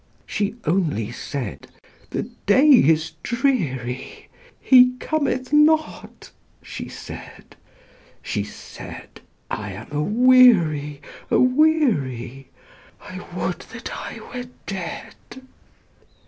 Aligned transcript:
She 0.25 0.55
only 0.65 1.11
said, 1.11 1.67
"The 2.09 2.23
day 2.47 2.67
is 2.67 3.11
dreary, 3.21 4.29
He 4.59 4.93
cometh 4.97 5.53
not," 5.53 6.31
she 6.63 6.87
said; 6.89 7.55
She 8.23 8.43
said, 8.43 9.21
"I 9.51 9.73
am 9.73 9.91
aweary, 9.91 11.01
aweary, 11.29 12.49
I 12.99 13.19
would 13.35 13.59
that 13.73 13.95
I 13.95 14.19
were 14.33 14.49
dead!" 14.65 15.13